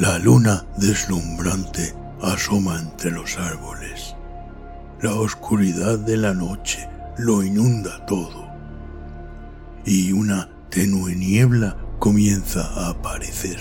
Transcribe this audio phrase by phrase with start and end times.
[0.00, 4.16] La luna deslumbrante asoma entre los árboles.
[5.02, 8.48] La oscuridad de la noche lo inunda todo.
[9.84, 13.58] Y una tenue niebla comienza a aparecer.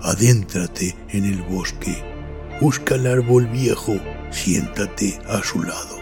[0.00, 2.00] Adéntrate en el bosque,
[2.60, 3.96] busca el árbol viejo,
[4.30, 5.98] siéntate a su lado.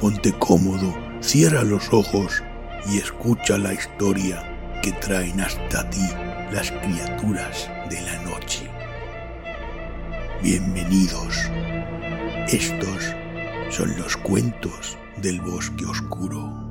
[0.00, 2.42] Ponte cómodo, cierra los ojos
[2.90, 4.42] y escucha la historia
[4.82, 6.08] que traen hasta ti
[6.52, 8.70] las criaturas de la noche.
[10.42, 11.36] Bienvenidos.
[12.48, 13.14] Estos
[13.70, 16.67] son los cuentos del bosque oscuro.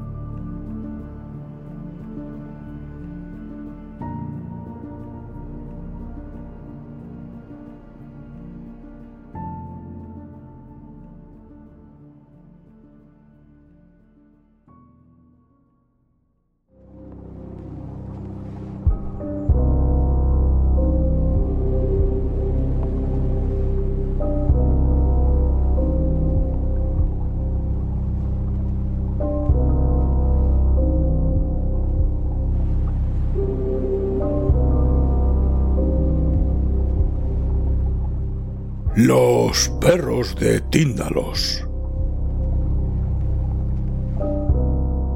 [38.97, 41.63] Los perros de Tíndalos.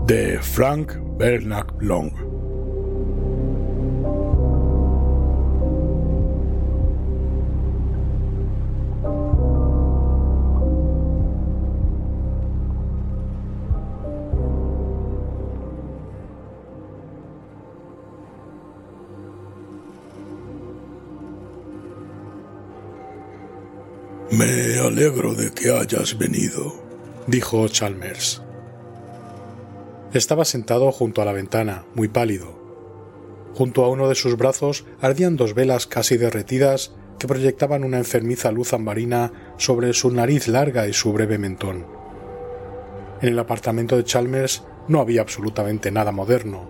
[0.06, 2.11] De Frank Bernard Long.
[25.70, 26.74] Hayas venido,
[27.28, 28.42] dijo Chalmers.
[30.14, 32.60] Estaba sentado junto a la ventana, muy pálido.
[33.54, 38.52] Junto a uno de sus brazos ardían dos velas casi derretidas que proyectaban una enfermiza
[38.52, 41.86] luz ambarina sobre su nariz larga y su breve mentón.
[43.22, 46.68] En el apartamento de Chalmers no había absolutamente nada moderno.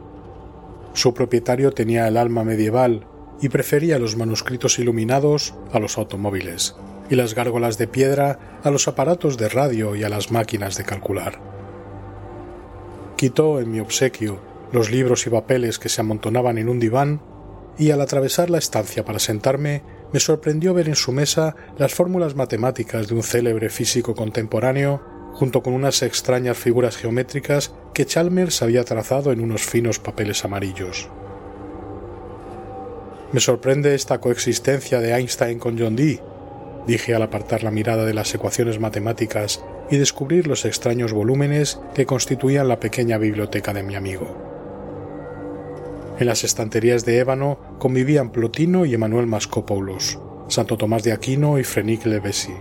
[0.94, 3.08] Su propietario tenía el alma medieval
[3.42, 6.76] y prefería los manuscritos iluminados a los automóviles
[7.12, 10.86] y las gárgolas de piedra a los aparatos de radio y a las máquinas de
[10.86, 11.40] calcular.
[13.18, 14.40] Quitó en mi obsequio
[14.72, 17.22] los libros y papeles que se amontonaban en un diván
[17.78, 19.84] y al atravesar la estancia para sentarme
[20.14, 25.02] me sorprendió ver en su mesa las fórmulas matemáticas de un célebre físico contemporáneo
[25.34, 31.10] junto con unas extrañas figuras geométricas que Chalmers había trazado en unos finos papeles amarillos.
[33.34, 36.22] Me sorprende esta coexistencia de Einstein con John Dee,
[36.88, 42.06] dije al apartar la mirada de las ecuaciones matemáticas y descubrir los extraños volúmenes que
[42.06, 44.38] constituían la pequeña biblioteca de mi amigo.
[46.20, 51.64] En las estanterías de ébano convivían Plotino y Emanuel Mascopoulos, Santo Tomás de Aquino y
[51.64, 52.54] Frenic Levesi.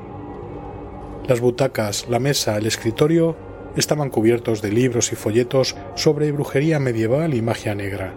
[1.28, 3.36] Las butacas, la mesa, el escritorio
[3.76, 8.14] estaban cubiertos de libros y folletos sobre brujería medieval y magia negra,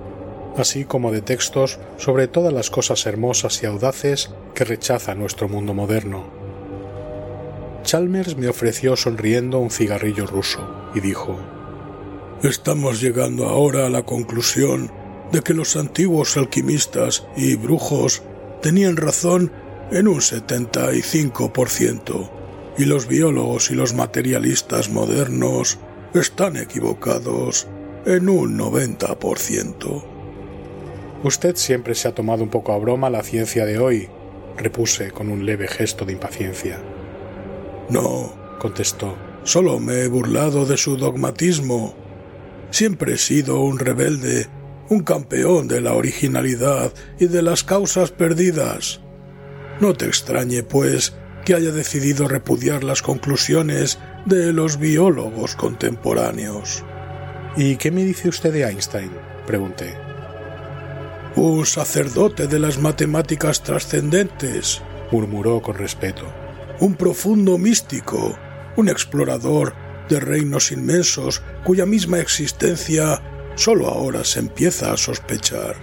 [0.58, 5.74] así como de textos sobre todas las cosas hermosas y audaces que rechaza nuestro mundo
[5.74, 6.26] moderno.
[7.84, 11.38] Chalmers me ofreció sonriendo un cigarrillo ruso y dijo
[12.42, 14.92] Estamos llegando ahora a la conclusión
[15.32, 18.24] de que los antiguos alquimistas y brujos
[18.62, 19.52] tenían razón
[19.92, 22.30] en un 75%
[22.78, 25.80] y los biólogos y los materialistas modernos
[26.14, 27.68] están equivocados
[28.06, 30.13] en un 90%.
[31.24, 34.10] Usted siempre se ha tomado un poco a broma la ciencia de hoy,
[34.58, 36.82] repuse con un leve gesto de impaciencia.
[37.90, 41.96] No, contestó, solo me he burlado de su dogmatismo.
[42.72, 44.48] Siempre he sido un rebelde,
[44.90, 49.00] un campeón de la originalidad y de las causas perdidas.
[49.80, 51.16] No te extrañe, pues,
[51.46, 56.84] que haya decidido repudiar las conclusiones de los biólogos contemporáneos.
[57.56, 59.12] ¿Y qué me dice usted de Einstein?
[59.46, 60.13] pregunté
[61.36, 64.82] un sacerdote de las matemáticas trascendentes,
[65.12, 66.26] murmuró con respeto.
[66.80, 68.38] Un profundo místico,
[68.76, 69.74] un explorador
[70.10, 73.22] de reinos inmensos cuya misma existencia
[73.56, 75.76] solo ahora se empieza a sospechar.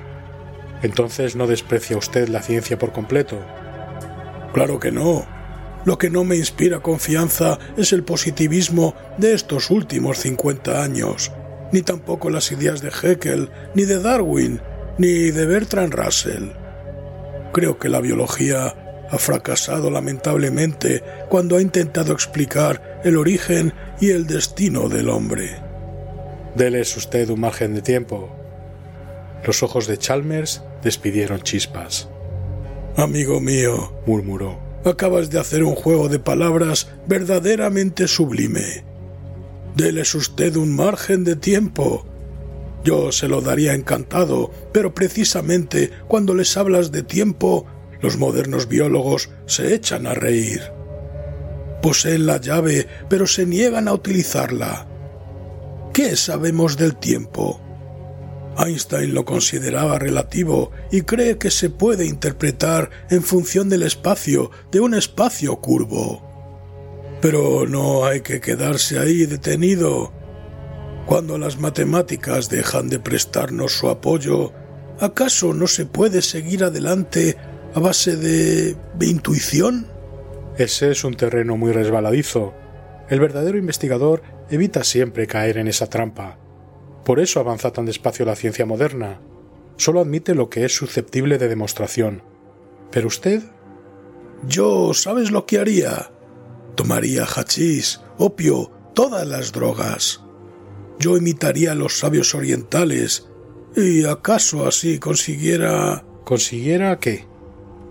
[0.82, 3.38] Entonces no desprecia usted la ciencia por completo.
[4.52, 5.26] Claro que no.
[5.84, 11.32] Lo que no me inspira confianza es el positivismo de estos últimos 50 años,
[11.72, 14.60] ni tampoco las ideas de Haeckel, ni de Darwin,
[15.00, 16.50] ni de Bertrand Russell.
[17.54, 24.26] Creo que la biología ha fracasado lamentablemente cuando ha intentado explicar el origen y el
[24.26, 25.56] destino del hombre.
[26.54, 28.30] Deles usted un margen de tiempo.
[29.42, 32.10] Los ojos de Chalmers despidieron chispas.
[32.96, 38.84] Amigo mío, murmuró, acabas de hacer un juego de palabras verdaderamente sublime.
[39.74, 42.04] Deles usted un margen de tiempo.
[42.84, 47.66] Yo se lo daría encantado, pero precisamente cuando les hablas de tiempo
[48.00, 50.62] los modernos biólogos se echan a reír.
[51.82, 54.86] Poseen la llave, pero se niegan a utilizarla.
[55.92, 57.60] ¿Qué sabemos del tiempo?
[58.58, 64.80] Einstein lo consideraba relativo y cree que se puede interpretar en función del espacio, de
[64.80, 66.22] un espacio curvo.
[67.20, 70.12] Pero no hay que quedarse ahí detenido.
[71.06, 74.52] Cuando las matemáticas dejan de prestarnos su apoyo,
[75.00, 77.36] ¿acaso no se puede seguir adelante
[77.74, 79.88] a base de, intuición?
[80.56, 82.54] Ese es un terreno muy resbaladizo.
[83.08, 86.38] El verdadero investigador evita siempre caer en esa trampa.
[87.04, 89.20] Por eso avanza tan despacio la ciencia moderna.
[89.76, 92.22] Solo admite lo que es susceptible de demostración.
[92.90, 93.42] Pero usted...
[94.46, 96.12] Yo, ¿sabes lo que haría?
[96.74, 100.22] Tomaría hachís, opio, todas las drogas.
[101.00, 103.26] Yo imitaría a los sabios orientales
[103.74, 106.04] y acaso así consiguiera...
[106.24, 107.26] ¿Consiguiera qué?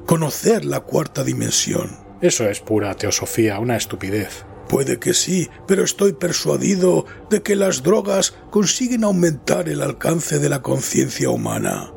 [0.09, 1.91] conocer la cuarta dimensión.
[2.19, 4.43] Eso es pura teosofía, una estupidez.
[4.67, 10.49] Puede que sí, pero estoy persuadido de que las drogas consiguen aumentar el alcance de
[10.49, 11.93] la conciencia humana.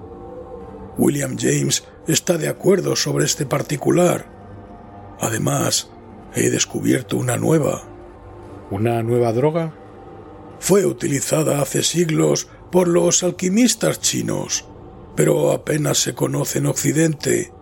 [0.98, 4.26] William James está de acuerdo sobre este particular.
[5.18, 5.90] Además,
[6.34, 7.82] he descubierto una nueva.
[8.70, 9.74] ¿Una nueva droga?
[10.62, 14.64] Fue utilizada hace siglos por los alquimistas chinos,
[15.14, 17.52] pero apenas se conoce en Occidente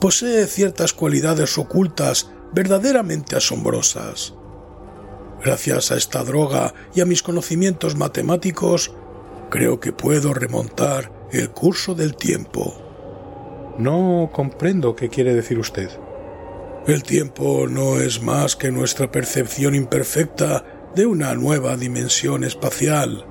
[0.00, 4.34] posee ciertas cualidades ocultas verdaderamente asombrosas.
[5.44, 8.94] Gracias a esta droga y a mis conocimientos matemáticos,
[9.50, 12.74] creo que puedo remontar el curso del tiempo.
[13.78, 15.90] No comprendo qué quiere decir usted.
[16.86, 20.64] El tiempo no es más que nuestra percepción imperfecta
[20.96, 23.26] de una nueva dimensión espacial.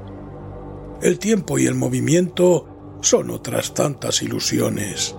[1.01, 5.15] El tiempo y el movimiento son otras tantas ilusiones.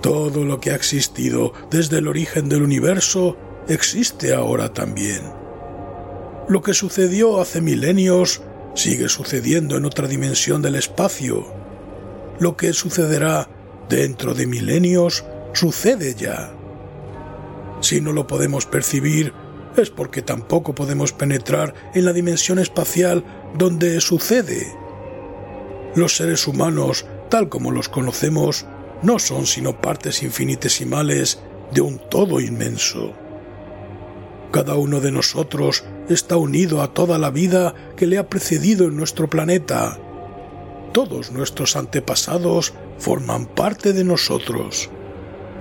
[0.00, 3.36] Todo lo que ha existido desde el origen del universo
[3.68, 5.20] existe ahora también.
[6.48, 8.40] Lo que sucedió hace milenios
[8.74, 11.44] sigue sucediendo en otra dimensión del espacio.
[12.40, 13.50] Lo que sucederá
[13.90, 15.22] dentro de milenios
[15.52, 16.50] sucede ya.
[17.82, 19.34] Si no lo podemos percibir,
[19.76, 23.24] es porque tampoco podemos penetrar en la dimensión espacial
[23.56, 24.72] donde sucede.
[25.94, 28.66] Los seres humanos, tal como los conocemos,
[29.02, 31.40] no son sino partes infinitesimales
[31.72, 33.12] de un todo inmenso.
[34.52, 38.96] Cada uno de nosotros está unido a toda la vida que le ha precedido en
[38.96, 39.98] nuestro planeta.
[40.92, 44.90] Todos nuestros antepasados forman parte de nosotros.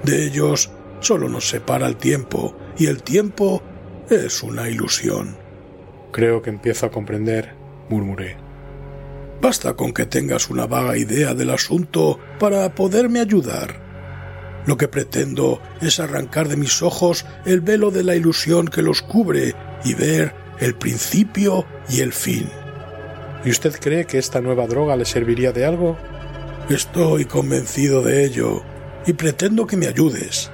[0.03, 3.61] De ellos solo nos separa el tiempo, y el tiempo
[4.11, 5.37] es una ilusión.
[6.11, 7.53] Creo que empiezo a comprender,
[7.89, 8.37] murmuré.
[9.41, 13.81] Basta con que tengas una vaga idea del asunto para poderme ayudar.
[14.65, 19.01] Lo que pretendo es arrancar de mis ojos el velo de la ilusión que los
[19.01, 22.47] cubre y ver el principio y el fin.
[23.43, 25.97] ¿Y usted cree que esta nueva droga le serviría de algo?
[26.69, 28.61] Estoy convencido de ello
[29.07, 30.51] y pretendo que me ayudes.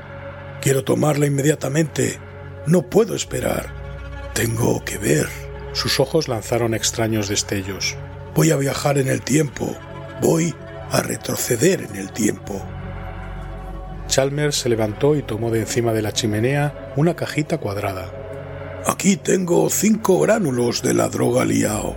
[0.62, 2.27] Quiero tomarla inmediatamente.
[2.68, 3.68] No puedo esperar.
[4.34, 5.30] Tengo que ver.
[5.72, 7.96] Sus ojos lanzaron extraños destellos.
[8.36, 9.74] Voy a viajar en el tiempo.
[10.22, 10.54] Voy
[10.92, 12.62] a retroceder en el tiempo.
[14.08, 18.12] Chalmers se levantó y tomó de encima de la chimenea una cajita cuadrada.
[18.86, 21.96] Aquí tengo cinco gránulos de la droga Liao.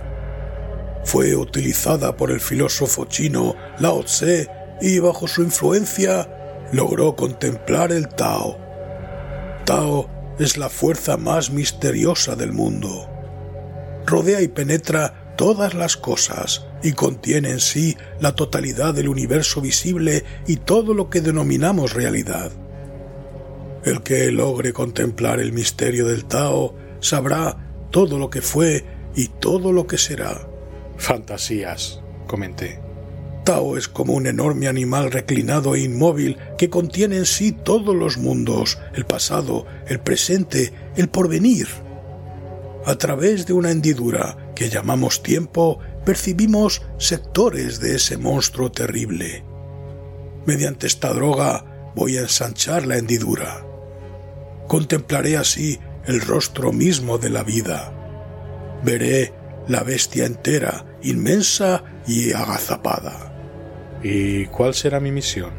[1.03, 4.49] Fue utilizada por el filósofo chino Lao Tse
[4.79, 6.29] y bajo su influencia
[6.71, 8.57] logró contemplar el Tao.
[9.65, 13.07] Tao es la fuerza más misteriosa del mundo.
[14.07, 20.23] Rodea y penetra todas las cosas y contiene en sí la totalidad del universo visible
[20.47, 22.51] y todo lo que denominamos realidad.
[23.85, 28.83] El que logre contemplar el misterio del Tao sabrá todo lo que fue
[29.15, 30.47] y todo lo que será.
[30.97, 32.80] Fantasías, comenté.
[33.51, 38.79] Es como un enorme animal reclinado e inmóvil que contiene en sí todos los mundos,
[38.95, 41.67] el pasado, el presente, el porvenir.
[42.85, 49.43] A través de una hendidura que llamamos tiempo, percibimos sectores de ese monstruo terrible.
[50.45, 53.65] Mediante esta droga voy a ensanchar la hendidura.
[54.67, 57.93] Contemplaré así el rostro mismo de la vida.
[58.83, 59.33] Veré
[59.67, 63.30] la bestia entera, inmensa y agazapada.
[64.03, 65.51] ¿Y cuál será mi misión?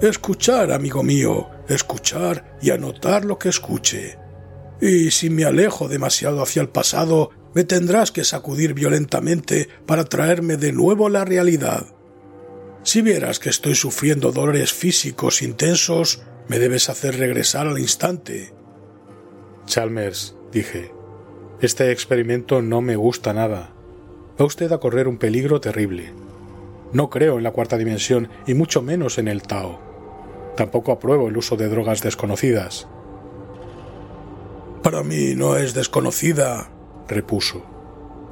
[0.00, 4.18] Escuchar, amigo mío, escuchar y anotar lo que escuche.
[4.80, 10.56] Y si me alejo demasiado hacia el pasado, me tendrás que sacudir violentamente para traerme
[10.56, 11.86] de nuevo la realidad.
[12.82, 18.52] Si vieras que estoy sufriendo dolores físicos intensos, me debes hacer regresar al instante.
[19.66, 20.92] Chalmers, dije,
[21.60, 23.72] este experimento no me gusta nada.
[24.38, 26.12] Va usted a correr un peligro terrible.
[26.94, 29.80] No creo en la cuarta dimensión y mucho menos en el Tao.
[30.56, 32.86] Tampoco apruebo el uso de drogas desconocidas.
[34.80, 36.70] Para mí no es desconocida,
[37.08, 37.64] repuso.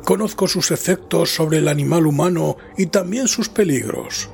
[0.04, 4.30] Conozco sus efectos sobre el animal humano y también sus peligros.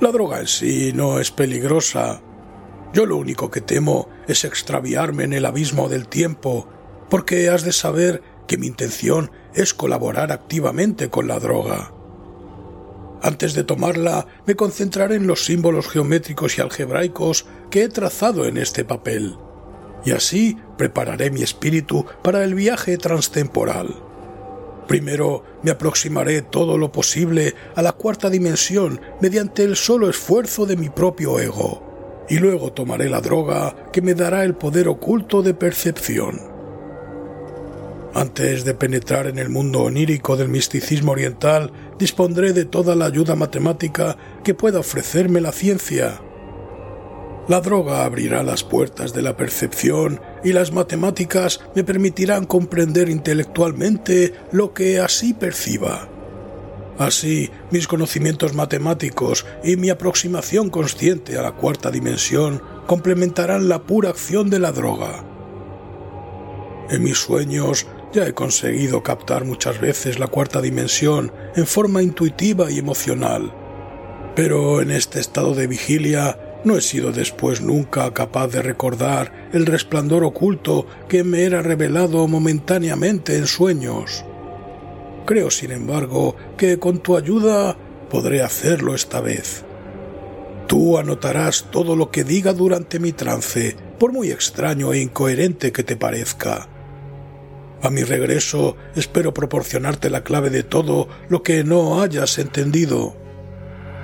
[0.00, 2.22] La droga en sí no es peligrosa.
[2.92, 6.68] Yo lo único que temo es extraviarme en el abismo del tiempo,
[7.10, 11.91] porque has de saber que mi intención es colaborar activamente con la droga.
[13.22, 18.58] Antes de tomarla, me concentraré en los símbolos geométricos y algebraicos que he trazado en
[18.58, 19.36] este papel,
[20.04, 23.94] y así prepararé mi espíritu para el viaje transtemporal.
[24.88, 30.76] Primero me aproximaré todo lo posible a la cuarta dimensión mediante el solo esfuerzo de
[30.76, 35.54] mi propio ego, y luego tomaré la droga que me dará el poder oculto de
[35.54, 36.51] percepción.
[38.14, 43.36] Antes de penetrar en el mundo onírico del misticismo oriental, dispondré de toda la ayuda
[43.36, 46.20] matemática que pueda ofrecerme la ciencia.
[47.48, 54.34] La droga abrirá las puertas de la percepción y las matemáticas me permitirán comprender intelectualmente
[54.52, 56.08] lo que así perciba.
[56.98, 64.10] Así, mis conocimientos matemáticos y mi aproximación consciente a la cuarta dimensión complementarán la pura
[64.10, 65.24] acción de la droga.
[66.90, 72.70] En mis sueños ya he conseguido captar muchas veces la cuarta dimensión en forma intuitiva
[72.70, 73.52] y emocional,
[74.36, 79.66] pero en este estado de vigilia no he sido después nunca capaz de recordar el
[79.66, 84.24] resplandor oculto que me era revelado momentáneamente en sueños.
[85.26, 87.76] Creo, sin embargo, que con tu ayuda
[88.10, 89.64] podré hacerlo esta vez.
[90.66, 95.82] Tú anotarás todo lo que diga durante mi trance, por muy extraño e incoherente que
[95.82, 96.68] te parezca.
[97.82, 103.16] A mi regreso espero proporcionarte la clave de todo lo que no hayas entendido.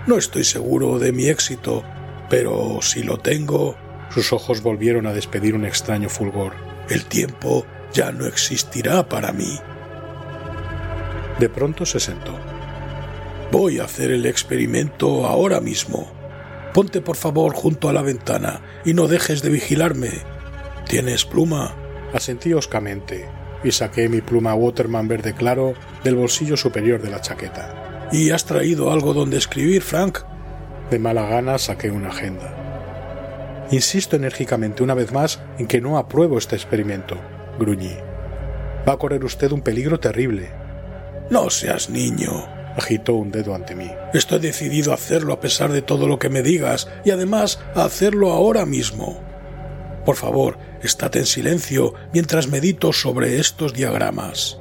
[0.08, 1.84] No estoy seguro de mi éxito,
[2.28, 3.76] pero si lo tengo...
[4.10, 6.54] Sus ojos volvieron a despedir un extraño fulgor.
[6.88, 9.60] El tiempo ya no existirá para mí.
[11.38, 12.36] De pronto se sentó.
[13.52, 16.10] Voy a hacer el experimento ahora mismo.
[16.74, 20.10] Ponte por favor junto a la ventana y no dejes de vigilarme.
[20.88, 21.76] ¿Tienes pluma?
[22.12, 23.28] Asentí oscamente
[23.64, 25.74] y saqué mi pluma Waterman verde claro
[26.04, 28.08] del bolsillo superior de la chaqueta.
[28.12, 30.20] ¿Y has traído algo donde escribir, Frank?
[30.90, 33.66] De mala gana saqué una agenda.
[33.70, 37.16] Insisto enérgicamente una vez más en que no apruebo este experimento,
[37.58, 37.94] gruñí.
[38.88, 40.50] Va a correr usted un peligro terrible.
[41.30, 42.46] No seas niño,
[42.76, 43.90] agitó un dedo ante mí.
[44.14, 47.84] Estoy decidido a hacerlo a pesar de todo lo que me digas y además a
[47.84, 49.27] hacerlo ahora mismo.
[50.08, 54.58] Por favor, estate en silencio mientras medito sobre estos diagramas.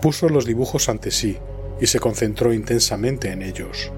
[0.00, 1.36] Puso los dibujos ante sí
[1.78, 3.92] y se concentró intensamente en ellos.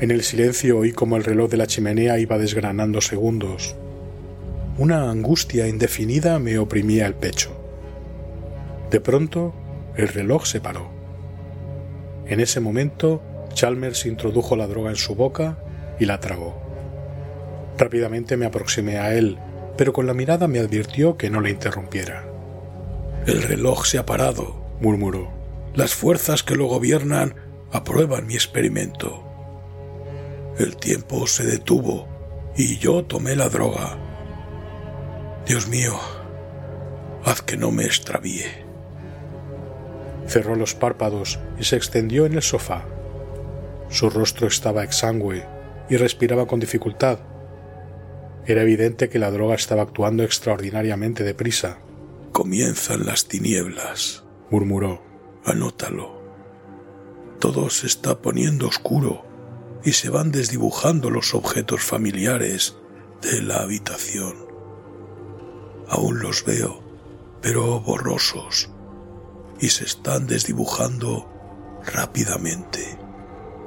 [0.00, 3.76] En el silencio oí como el reloj de la chimenea iba desgranando segundos.
[4.78, 7.52] Una angustia indefinida me oprimía el pecho.
[8.90, 9.54] De pronto,
[9.94, 10.90] el reloj se paró.
[12.26, 13.22] En ese momento,
[13.54, 15.56] Chalmers introdujo la droga en su boca
[16.00, 16.61] y la tragó.
[17.78, 19.38] Rápidamente me aproximé a él,
[19.76, 22.24] pero con la mirada me advirtió que no le interrumpiera.
[23.26, 25.30] El reloj se ha parado, murmuró.
[25.74, 27.34] Las fuerzas que lo gobiernan
[27.70, 29.24] aprueban mi experimento.
[30.58, 32.08] El tiempo se detuvo
[32.56, 33.96] y yo tomé la droga.
[35.46, 35.98] Dios mío,
[37.24, 38.44] haz que no me extravíe.
[40.26, 42.84] Cerró los párpados y se extendió en el sofá.
[43.88, 45.44] Su rostro estaba exangüe
[45.88, 47.18] y respiraba con dificultad,
[48.46, 51.78] era evidente que la droga estaba actuando extraordinariamente deprisa.
[52.32, 55.02] Comienzan las tinieblas, murmuró.
[55.44, 56.22] Anótalo.
[57.40, 59.24] Todo se está poniendo oscuro
[59.84, 62.76] y se van desdibujando los objetos familiares
[63.20, 64.36] de la habitación.
[65.88, 66.80] Aún los veo,
[67.40, 68.70] pero borrosos,
[69.60, 71.28] y se están desdibujando
[71.92, 72.98] rápidamente.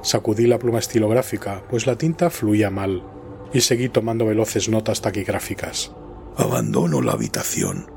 [0.01, 3.03] Sacudí la pluma estilográfica, pues la tinta fluía mal,
[3.53, 5.91] y seguí tomando veloces notas taquigráficas.
[6.37, 7.91] Abandono la habitación.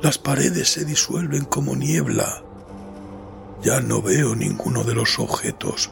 [0.00, 2.42] Las paredes se disuelven como niebla.
[3.62, 5.90] Ya no veo ninguno de los objetos,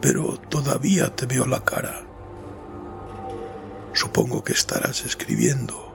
[0.00, 2.02] pero todavía te veo la cara.
[3.94, 5.86] Supongo que estarás escribiendo.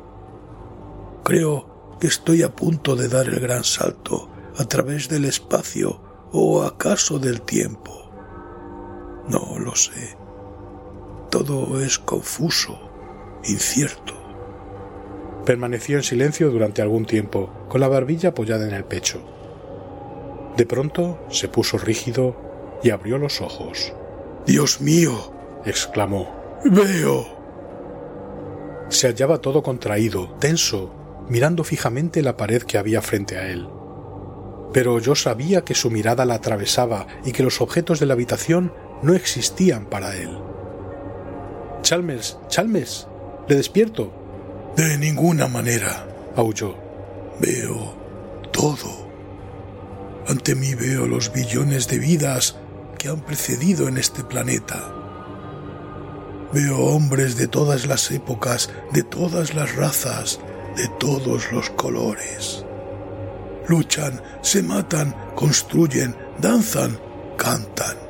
[1.24, 6.02] Creo que estoy a punto de dar el gran salto a través del espacio
[6.32, 8.10] o acaso del tiempo.
[9.28, 10.18] No lo sé.
[11.32, 12.78] Todo es confuso,
[13.46, 14.14] incierto.
[15.46, 19.22] Permaneció en silencio durante algún tiempo, con la barbilla apoyada en el pecho.
[20.58, 22.36] De pronto se puso rígido
[22.84, 23.94] y abrió los ojos.
[24.46, 25.34] Dios mío,
[25.64, 26.60] exclamó.
[26.66, 27.26] Veo.
[28.90, 30.94] Se hallaba todo contraído, tenso,
[31.30, 33.70] mirando fijamente la pared que había frente a él.
[34.74, 38.74] Pero yo sabía que su mirada la atravesaba y que los objetos de la habitación
[39.02, 40.51] no existían para él.
[41.92, 43.06] Chalmers, Chalmers,
[43.50, 44.14] le despierto.
[44.78, 46.08] De ninguna manera,
[46.38, 46.74] aulló.
[47.42, 47.94] Veo
[48.54, 49.12] todo.
[50.26, 52.56] Ante mí veo los billones de vidas
[52.98, 54.90] que han precedido en este planeta.
[56.54, 60.40] Veo hombres de todas las épocas, de todas las razas,
[60.78, 62.64] de todos los colores.
[63.68, 66.98] Luchan, se matan, construyen, danzan,
[67.38, 68.01] cantan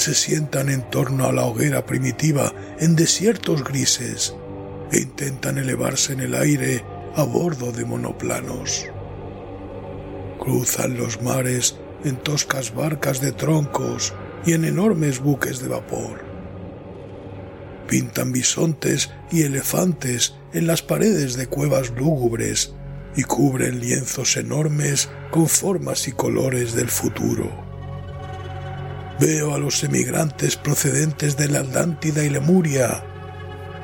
[0.00, 4.34] se sientan en torno a la hoguera primitiva en desiertos grises
[4.90, 6.82] e intentan elevarse en el aire
[7.14, 8.86] a bordo de monoplanos.
[10.38, 14.14] Cruzan los mares en toscas barcas de troncos
[14.46, 16.24] y en enormes buques de vapor.
[17.86, 22.72] Pintan bisontes y elefantes en las paredes de cuevas lúgubres
[23.16, 27.59] y cubren lienzos enormes con formas y colores del futuro.
[29.20, 33.04] Veo a los emigrantes procedentes de la Atlántida y Lemuria.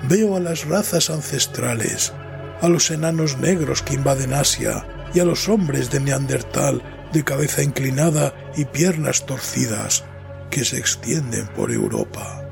[0.09, 2.15] Veo a las razas ancestrales,
[2.63, 7.63] a los enanos negros que invaden Asia y a los hombres de Neandertal de cabeza
[7.63, 10.05] inclinada y piernas torcidas
[10.51, 12.49] que se extienden por Europa.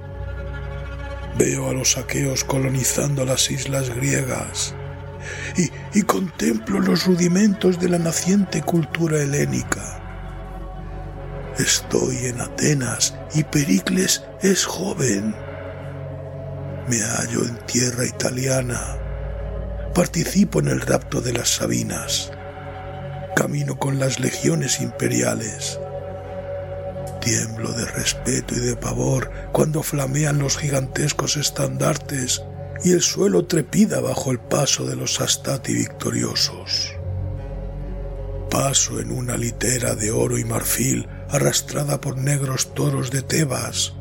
[1.39, 4.75] Veo a los aqueos colonizando las islas griegas
[5.57, 10.04] y, y contemplo los rudimentos de la naciente cultura helénica
[11.59, 15.37] Estoy en Atenas y Pericles es joven.
[16.89, 18.99] Me hallo en tierra italiana.
[19.95, 22.33] Participo en el rapto de las Sabinas.
[23.37, 25.79] Camino con las legiones imperiales.
[27.21, 32.43] Tiemblo de respeto y de pavor cuando flamean los gigantescos estandartes
[32.83, 36.97] y el suelo trepida bajo el paso de los astati victoriosos.
[38.51, 43.95] Paso en una litera de oro y marfil arrastrada por negros toros de Tebas,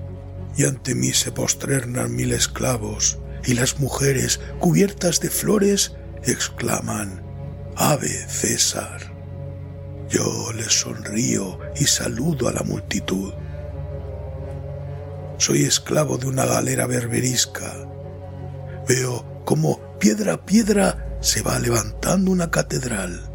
[0.56, 5.94] y ante mí se posternan mil esclavos, y las mujeres, cubiertas de flores,
[6.24, 7.24] exclaman,
[7.76, 9.12] Ave César.
[10.10, 13.34] Yo les sonrío y saludo a la multitud.
[15.40, 17.74] Soy esclavo de una galera berberisca.
[18.88, 23.33] Veo cómo piedra a piedra se va levantando una catedral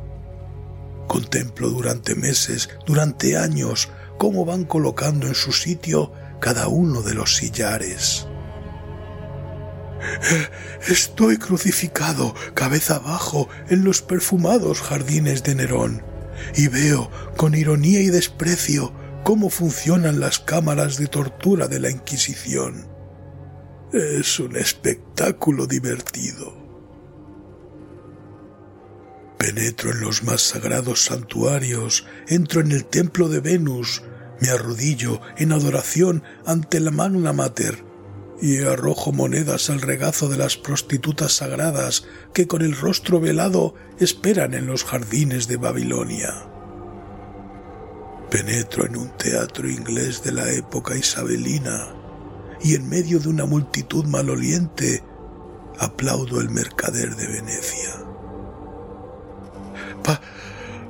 [1.08, 7.36] Contemplo durante meses, durante años, cómo van colocando en su sitio cada uno de los
[7.36, 8.26] sillares.
[10.86, 16.04] Estoy crucificado, cabeza abajo, en los perfumados jardines de Nerón,
[16.54, 18.92] y veo, con ironía y desprecio,
[19.24, 22.86] cómo funcionan las cámaras de tortura de la Inquisición.
[23.92, 26.57] Es un espectáculo divertido.
[29.38, 34.02] Penetro en los más sagrados santuarios, entro en el templo de Venus,
[34.40, 37.84] me arrodillo en adoración ante la Magna Mater
[38.42, 44.54] y arrojo monedas al regazo de las prostitutas sagradas que con el rostro velado esperan
[44.54, 46.34] en los jardines de Babilonia.
[48.30, 51.94] Penetro en un teatro inglés de la época isabelina
[52.60, 55.04] y en medio de una multitud maloliente
[55.78, 58.07] aplaudo el mercader de Venecia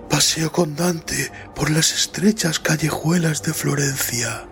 [0.08, 4.48] paseo con Dante por las estrechas callejuelas de Florencia.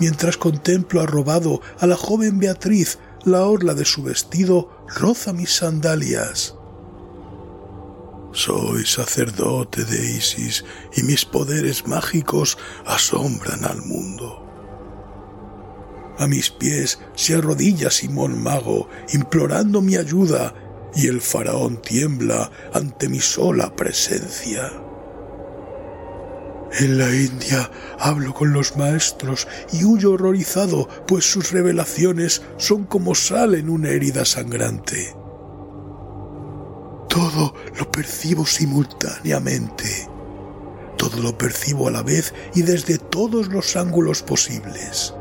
[0.00, 6.54] Mientras contemplo arrobado a la joven Beatriz, la orla de su vestido roza mis sandalias.
[8.32, 14.42] Soy sacerdote de Isis y mis poderes mágicos asombran al mundo.
[16.18, 20.54] A mis pies se arrodilla Simón Mago implorando mi ayuda
[20.96, 24.72] y el faraón tiembla ante mi sola presencia.
[26.78, 33.14] En la India hablo con los maestros y huyo horrorizado, pues sus revelaciones son como
[33.14, 35.14] sal en una herida sangrante.
[37.08, 40.08] Todo lo percibo simultáneamente.
[40.98, 45.14] Todo lo percibo a la vez y desde todos los ángulos posibles.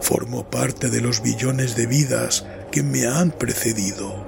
[0.00, 4.21] Formo parte de los billones de vidas que me han precedido.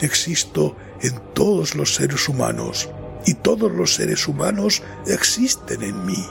[0.00, 2.88] Existo en todos los seres humanos
[3.26, 6.26] y todos los seres humanos existen en mí.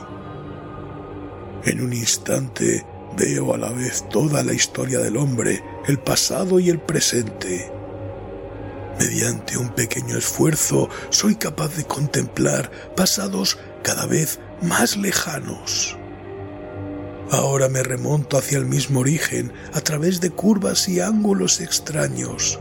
[1.65, 2.86] En un instante
[3.17, 7.71] veo a la vez toda la historia del hombre, el pasado y el presente
[8.99, 15.97] Mediante un pequeño esfuerzo soy capaz de contemplar pasados cada vez más lejanos.
[17.32, 22.60] Ahora me remonto hacia el mismo origen a través de curvas y ángulos extraños.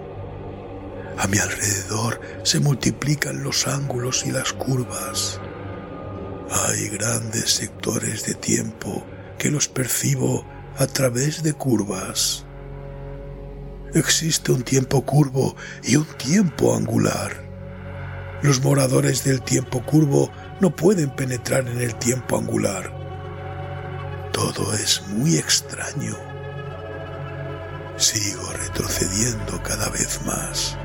[1.22, 5.40] A mi alrededor se multiplican los ángulos y las curvas.
[6.50, 9.06] Hay grandes sectores de tiempo
[9.38, 10.44] que los percibo
[10.78, 12.44] a través de curvas
[13.94, 17.42] existe un tiempo curvo y un tiempo angular.
[18.42, 20.30] Los moradores del tiempo curvo
[20.60, 22.92] no pueden penetrar en el tiempo angular.
[24.32, 26.16] Todo es muy extraño.
[27.96, 30.76] Sigo retrocediendo cada vez más.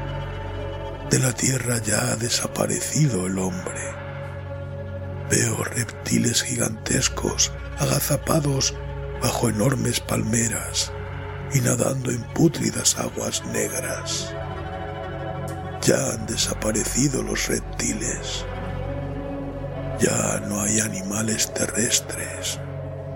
[1.09, 3.79] De la tierra ya ha desaparecido el hombre.
[5.29, 8.75] Veo reptiles gigantescos agazapados
[9.21, 10.91] bajo enormes palmeras
[11.53, 14.33] y nadando en pútridas aguas negras.
[15.81, 18.45] Ya han desaparecido los reptiles.
[20.01, 22.59] Ya no hay animales terrestres,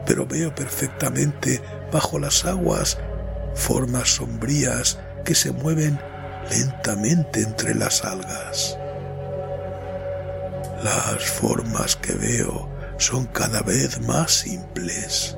[0.06, 2.98] pero veo perfectamente bajo las aguas
[3.54, 6.00] formas sombrías que se mueven
[6.50, 8.78] lentamente entre las algas.
[10.84, 15.38] Las formas que veo son cada vez más simples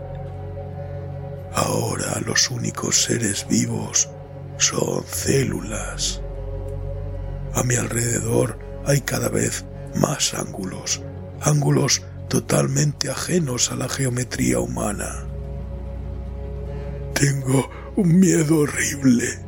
[1.56, 4.10] Ahora los únicos seres vivos
[4.58, 6.20] son células.
[7.54, 9.64] A mi alrededor hay cada vez
[9.96, 11.04] más ángulos,
[11.42, 15.28] ángulos totalmente ajenos a la geometría humana.
[17.14, 19.40] Tengo un miedo horrible.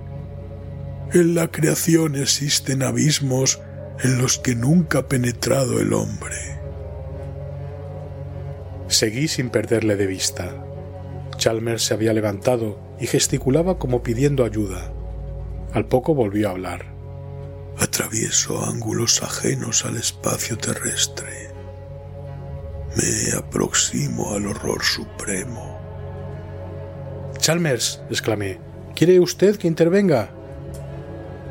[1.15, 3.61] En la creación existen abismos
[4.03, 6.35] en los que nunca ha penetrado el hombre.
[8.89, 10.53] Seguí sin perderle de vista.
[11.37, 14.91] Chalmers se había levantado y gesticulaba como pidiendo ayuda.
[15.71, 16.93] Al poco volvió a hablar.
[17.79, 21.49] Atravieso ángulos ajenos al espacio terrestre.
[22.97, 25.79] Me aproximo al horror supremo.
[27.37, 28.59] Chalmers, exclamé,
[28.93, 30.34] ¿quiere usted que intervenga?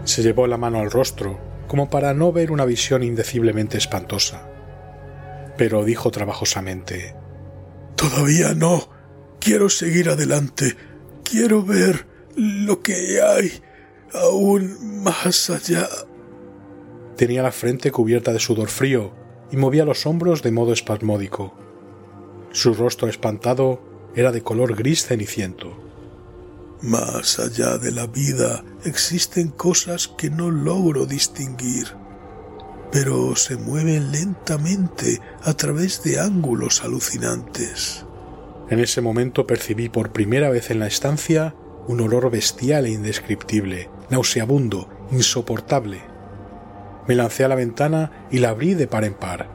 [0.05, 4.49] Se llevó la mano al rostro, como para no ver una visión indeciblemente espantosa.
[5.57, 7.15] Pero dijo trabajosamente,
[7.97, 8.89] Todavía no.
[9.41, 10.77] Quiero seguir adelante.
[11.23, 13.53] Quiero ver lo que hay
[14.13, 15.89] aún más allá.
[17.17, 19.13] Tenía la frente cubierta de sudor frío
[19.51, 21.57] y movía los hombros de modo espasmódico.
[22.51, 23.81] Su rostro espantado
[24.15, 25.84] era de color gris ceniciento.
[26.85, 31.87] Más allá de la vida existen cosas que no logro distinguir,
[32.93, 38.05] pero se mueven lentamente a través de ángulos alucinantes.
[38.69, 41.55] En ese momento percibí por primera vez en la estancia
[41.89, 46.03] un olor bestial e indescriptible, nauseabundo, insoportable.
[47.09, 49.49] Me lancé a la ventana y la abrí de par en par.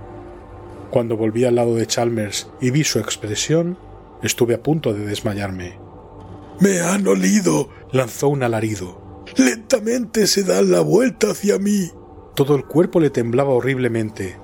[0.89, 3.77] Cuando volví al lado de Chalmers y vi su expresión,
[4.23, 5.88] estuve a punto de desmayarme.
[6.59, 7.69] Me han olido.
[7.91, 9.23] lanzó un alarido.
[9.37, 11.89] Lentamente se dan la vuelta hacia mí.
[12.35, 14.37] Todo el cuerpo le temblaba horriblemente.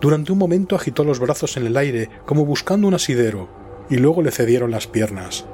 [0.00, 3.48] Durante un momento agitó los brazos en el aire como buscando un asidero,
[3.88, 5.46] y luego le cedieron las piernas.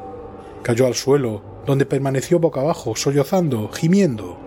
[0.62, 4.38] Cayó al suelo, donde permaneció boca abajo, sollozando, gimiendo.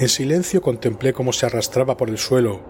[0.00, 2.60] En silencio contemplé cómo se arrastraba por el suelo.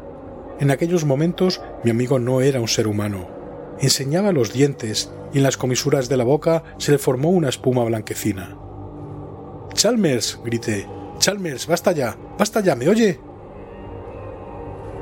[0.60, 3.37] En aquellos momentos mi amigo no era un ser humano.
[3.80, 7.84] Enseñaba los dientes y en las comisuras de la boca se le formó una espuma
[7.84, 8.56] blanquecina.
[9.74, 10.86] Chalmers, grité.
[11.18, 13.20] Chalmers, basta ya, basta ya, ¿me oye?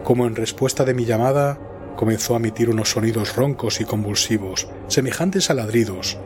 [0.05, 1.59] Como en respuesta de mi llamada,
[1.97, 6.19] comenzó a emitir unos sonidos roncos y convulsivos, semejantes a ladridos,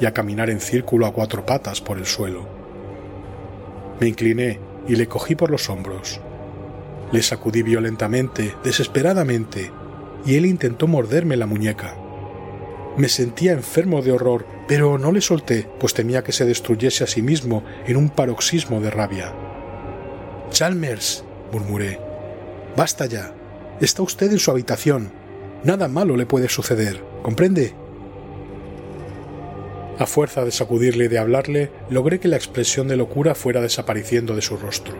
[0.00, 2.46] y a caminar en círculo a cuatro patas por el suelo.
[4.00, 6.20] Me incliné y le cogí por los hombros.
[7.12, 9.72] Le sacudí violentamente, desesperadamente,
[10.26, 11.96] y él intentó morderme la muñeca.
[12.96, 17.06] Me sentía enfermo de horror, pero no le solté, pues temía que se destruyese a
[17.06, 19.32] sí mismo en un paroxismo de rabia.
[20.50, 22.00] Chalmers, murmuré,
[22.76, 23.34] basta ya.
[23.80, 25.12] Está usted en su habitación.
[25.62, 27.74] Nada malo le puede suceder, ¿comprende?
[29.98, 34.34] A fuerza de sacudirle y de hablarle, logré que la expresión de locura fuera desapareciendo
[34.34, 34.94] de su rostro.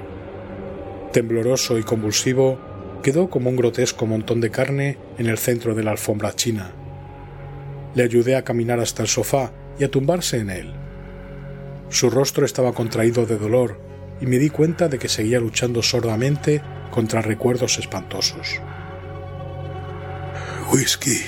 [1.13, 2.59] Tembloroso y convulsivo,
[3.03, 6.73] quedó como un grotesco montón de carne en el centro de la alfombra china.
[7.95, 10.75] Le ayudé a caminar hasta el sofá y a tumbarse en él.
[11.89, 13.81] Su rostro estaba contraído de dolor
[14.21, 18.61] y me di cuenta de que seguía luchando sordamente contra recuerdos espantosos.
[20.73, 21.21] Whisky,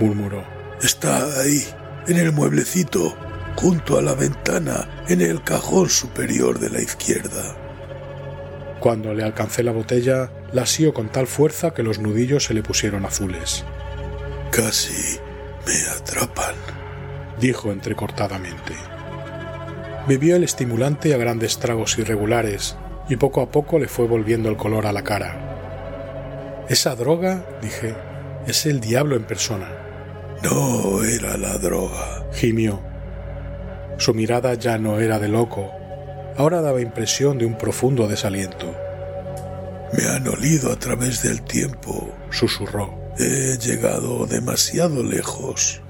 [0.00, 0.42] murmuró.
[0.82, 1.62] Está ahí,
[2.08, 3.16] en el mueblecito,
[3.56, 7.56] junto a la ventana, en el cajón superior de la izquierda.
[8.80, 12.62] Cuando le alcancé la botella, la asió con tal fuerza que los nudillos se le
[12.62, 13.64] pusieron azules.
[14.52, 15.18] Casi
[15.66, 16.54] me atrapan,
[17.40, 18.72] dijo entrecortadamente.
[20.06, 22.76] Bebió el estimulante a grandes tragos irregulares
[23.08, 26.64] y poco a poco le fue volviendo el color a la cara.
[26.68, 27.96] Esa droga, dije,
[28.46, 29.68] es el diablo en persona.
[30.44, 32.80] No era la droga, gimió.
[33.98, 35.72] Su mirada ya no era de loco,
[36.36, 38.83] ahora daba impresión de un profundo desaliento.
[39.96, 42.92] Me han olido a través del tiempo, susurró.
[43.18, 45.80] He llegado demasiado lejos.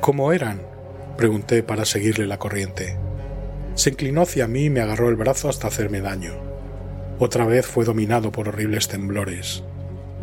[0.00, 0.62] ¿Cómo eran?
[1.18, 2.96] pregunté para seguirle la corriente.
[3.74, 6.32] Se inclinó hacia mí y me agarró el brazo hasta hacerme daño.
[7.18, 9.62] Otra vez fue dominado por horribles temblores.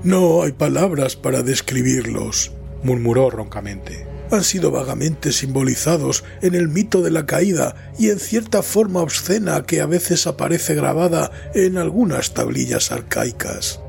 [0.04, 4.11] No hay palabras para describirlos, murmuró roncamente.
[4.32, 9.64] Han sido vagamente simbolizados en el mito de la caída y en cierta forma obscena
[9.64, 13.82] que a veces aparece grabada en algunas tablillas arcaicas.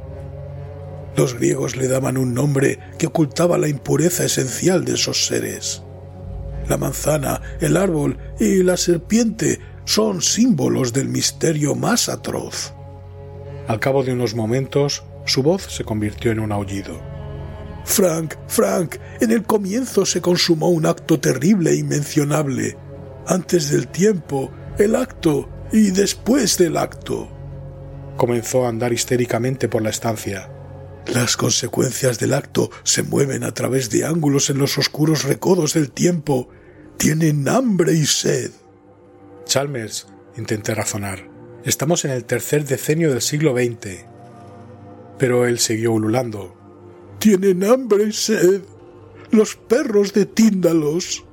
[1.17, 5.83] Los griegos le daban un nombre que ocultaba la impureza esencial de esos seres.
[6.69, 12.73] La manzana, el árbol y la serpiente son símbolos del misterio más atroz.
[13.69, 17.12] Al cabo de unos momentos, su voz se convirtió en un aullido.
[17.85, 22.77] Frank, Frank, en el comienzo se consumó un acto terrible e inmencionable.
[23.27, 27.29] Antes del tiempo, el acto y después del acto.
[28.17, 30.51] Comenzó a andar histéricamente por la estancia.
[31.07, 35.91] Las consecuencias del acto se mueven a través de ángulos en los oscuros recodos del
[35.91, 36.49] tiempo.
[36.97, 38.53] Tienen hambre y sed.
[39.45, 41.29] Chalmers, intenté razonar.
[41.65, 44.05] Estamos en el tercer decenio del siglo XX.
[45.19, 46.62] Pero él siguió ululando.
[47.23, 48.63] Tienen hambre y sed.
[49.31, 51.25] Los perros de Tíndalos.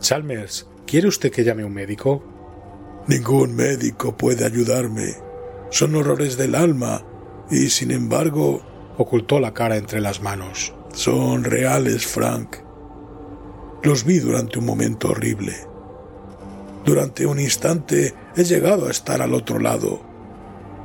[0.00, 2.24] Chalmers, ¿quiere usted que llame a un médico?
[3.06, 5.14] Ningún médico puede ayudarme.
[5.68, 7.04] Son horrores del alma
[7.50, 8.62] y, sin embargo,
[8.96, 10.72] ocultó la cara entre las manos.
[10.94, 12.56] Son reales, Frank.
[13.82, 15.54] Los vi durante un momento horrible.
[16.82, 20.00] Durante un instante he llegado a estar al otro lado.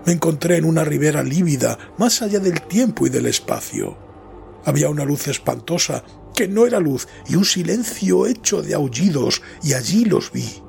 [0.05, 4.08] Me encontré en una ribera lívida, más allá del tiempo y del espacio.
[4.65, 9.73] Había una luz espantosa, que no era luz, y un silencio hecho de aullidos, y
[9.73, 10.61] allí los vi.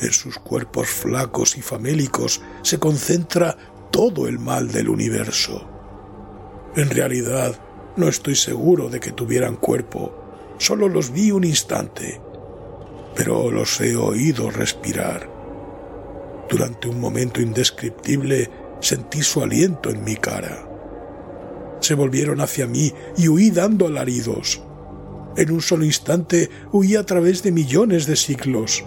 [0.00, 3.56] En sus cuerpos flacos y famélicos se concentra
[3.90, 5.68] todo el mal del universo.
[6.74, 7.60] En realidad,
[7.96, 12.20] no estoy seguro de que tuvieran cuerpo, solo los vi un instante,
[13.14, 15.30] pero los he oído respirar.
[16.48, 20.71] Durante un momento indescriptible sentí su aliento en mi cara.
[21.82, 24.62] Se volvieron hacia mí y huí dando alaridos.
[25.36, 28.82] En un solo instante huí a través de millones de siglos.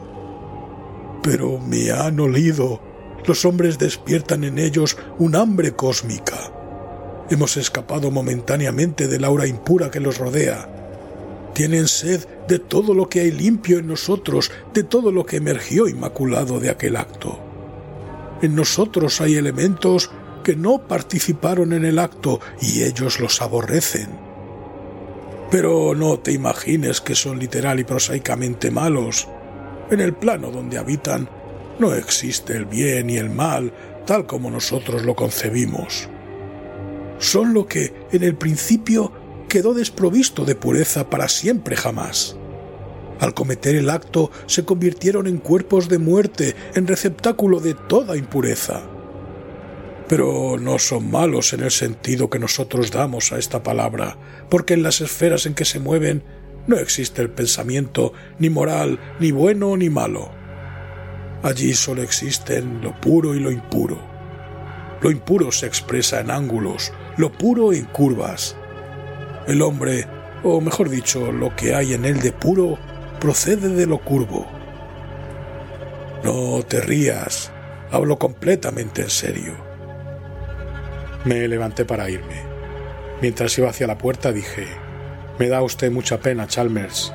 [1.22, 2.82] Pero me han olido
[3.28, 6.52] los hombres despiertan en ellos un hambre cósmica.
[7.30, 10.70] Hemos escapado momentáneamente del aura impura que los rodea.
[11.54, 15.88] Tienen sed de todo lo que hay limpio en nosotros, de todo lo que emergió
[15.88, 17.40] inmaculado de aquel acto.
[18.42, 20.12] En nosotros hay elementos
[20.46, 24.10] que no participaron en el acto y ellos los aborrecen.
[25.50, 29.28] Pero no te imagines que son literal y prosaicamente malos.
[29.90, 31.28] En el plano donde habitan
[31.80, 33.74] no existe el bien y el mal
[34.06, 36.10] tal como nosotros lo concebimos.
[37.18, 39.12] Son lo que en el principio
[39.50, 42.36] quedó desprovisto de pureza para siempre jamás.
[43.20, 48.84] Al cometer el acto se convirtieron en cuerpos de muerte, en receptáculo de toda impureza.
[50.08, 54.18] Pero no son malos en el sentido que nosotros damos a esta palabra,
[54.50, 56.24] porque en las esferas en que se mueven
[56.68, 60.46] no existe el pensamiento ni moral, ni bueno ni malo
[61.46, 64.00] Allí solo existen lo puro y lo impuro.
[65.00, 68.56] Lo impuro se expresa en ángulos, lo puro en curvas.
[69.46, 70.08] El hombre,
[70.44, 72.80] o mejor dicho, lo que hay en él de puro,
[73.20, 74.48] procede de lo curvo.
[76.24, 77.52] No te rías,
[77.92, 79.65] hablo completamente en serio.
[81.26, 82.36] Me levanté para irme.
[83.20, 84.68] Mientras iba hacia la puerta dije,
[85.40, 87.12] me da usted mucha pena, Chalmers,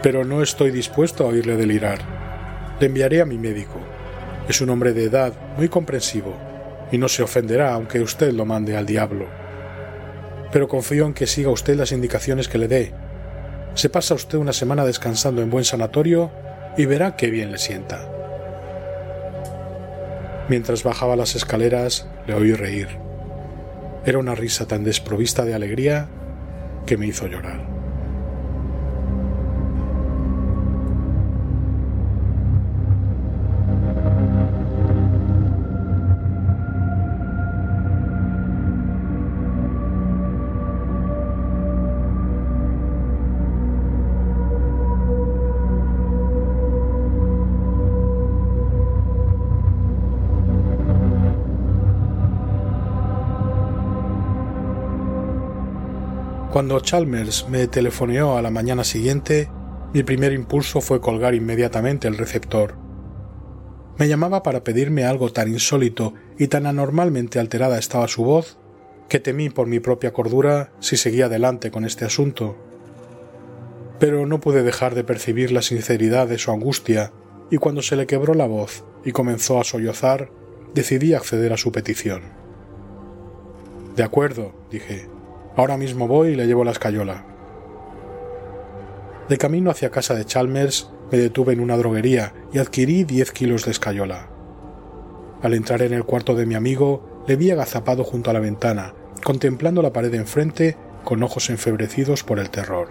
[0.00, 1.98] pero no estoy dispuesto a oírle delirar.
[2.78, 3.80] Le enviaré a mi médico.
[4.48, 6.36] Es un hombre de edad muy comprensivo
[6.92, 9.26] y no se ofenderá aunque usted lo mande al diablo.
[10.52, 12.94] Pero confío en que siga usted las indicaciones que le dé.
[13.74, 16.30] Se pasa usted una semana descansando en buen sanatorio
[16.76, 18.08] y verá qué bien le sienta.
[20.48, 23.11] Mientras bajaba las escaleras, le oí reír.
[24.04, 26.08] Era una risa tan desprovista de alegría
[26.86, 27.71] que me hizo llorar.
[56.52, 59.48] Cuando Chalmers me telefoneó a la mañana siguiente,
[59.94, 62.74] mi primer impulso fue colgar inmediatamente el receptor.
[63.96, 68.58] Me llamaba para pedirme algo tan insólito y tan anormalmente alterada estaba su voz
[69.08, 72.58] que temí por mi propia cordura si seguía adelante con este asunto.
[73.98, 77.14] Pero no pude dejar de percibir la sinceridad de su angustia
[77.50, 80.30] y cuando se le quebró la voz y comenzó a sollozar,
[80.74, 82.24] decidí acceder a su petición.
[83.96, 85.11] De acuerdo, dije.
[85.56, 87.26] Ahora mismo voy y le llevo la escayola.
[89.28, 93.64] De camino hacia casa de Chalmers me detuve en una droguería y adquirí diez kilos
[93.66, 94.28] de escayola.
[95.42, 98.94] Al entrar en el cuarto de mi amigo, le vi agazapado junto a la ventana,
[99.22, 102.88] contemplando la pared enfrente con ojos enfebrecidos por el terror.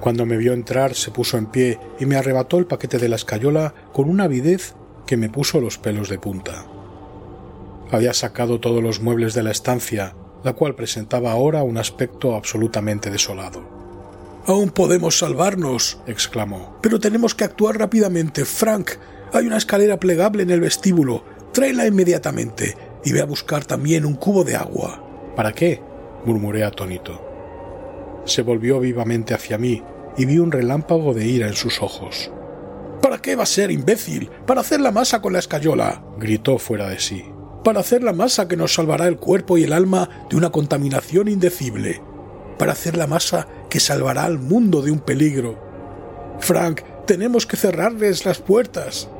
[0.00, 3.16] Cuando me vio entrar se puso en pie y me arrebató el paquete de la
[3.16, 4.74] escayola con una avidez
[5.06, 6.66] que me puso los pelos de punta.
[7.90, 13.10] Había sacado todos los muebles de la estancia, la cual presentaba ahora un aspecto absolutamente
[13.10, 13.78] desolado.
[14.46, 16.78] Aún podemos salvarnos, exclamó.
[16.80, 18.44] Pero tenemos que actuar rápidamente.
[18.44, 18.92] Frank,
[19.32, 21.22] hay una escalera plegable en el vestíbulo.
[21.52, 25.04] Tráela inmediatamente y ve a buscar también un cubo de agua.
[25.36, 25.82] ¿Para qué?
[26.24, 27.24] murmuré atónito.
[28.24, 29.82] Se volvió vivamente hacia mí
[30.16, 32.30] y vi un relámpago de ira en sus ojos.
[33.02, 34.30] ¿Para qué va a ser, imbécil?
[34.46, 36.02] Para hacer la masa con la escayola.
[36.18, 37.24] gritó fuera de sí
[37.68, 41.28] para hacer la masa que nos salvará el cuerpo y el alma de una contaminación
[41.28, 42.00] indecible,
[42.58, 45.58] para hacer la masa que salvará al mundo de un peligro.
[46.40, 49.10] Frank, tenemos que cerrarles las puertas.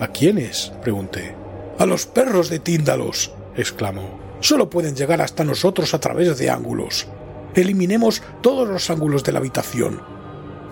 [0.00, 0.72] ¿A quiénes?
[0.82, 1.36] pregunté.
[1.78, 4.18] A los perros de Tíndalos, exclamó.
[4.40, 7.06] Solo pueden llegar hasta nosotros a través de ángulos.
[7.54, 10.02] Eliminemos todos los ángulos de la habitación.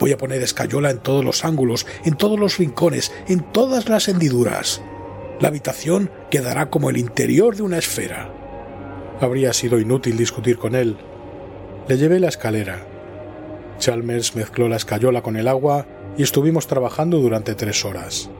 [0.01, 4.09] Voy a poner escayola en todos los ángulos, en todos los rincones, en todas las
[4.09, 4.83] hendiduras
[5.40, 8.31] la habitación quedará como el interior de una esfera.
[9.20, 10.96] Habría sido inútil discutir con él.
[11.88, 12.87] Le llevé la escalera.
[13.79, 15.87] Chalmers mezcló la escayola con el agua
[16.18, 18.31] y estuvimos trabajando durante tres horas.